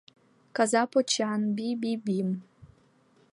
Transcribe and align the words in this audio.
Каза 0.55 0.81
почан, 0.91 1.41
би-би-бим. 1.55 2.29